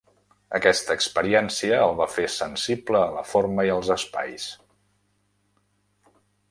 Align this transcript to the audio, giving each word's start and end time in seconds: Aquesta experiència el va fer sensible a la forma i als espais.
Aquesta 0.59 0.95
experiència 0.99 1.83
el 1.89 1.93
va 2.01 2.07
fer 2.13 2.25
sensible 2.37 3.03
a 3.03 3.13
la 3.19 3.25
forma 3.35 3.69
i 3.69 3.73
als 3.75 3.93
espais. 4.01 4.51